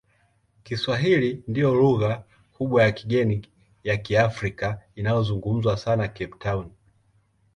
[0.63, 3.41] Kiswahili ndiyo lugha kubwa ya kigeni
[3.83, 6.71] ya Kiafrika inayozungumzwa sana Cape Town.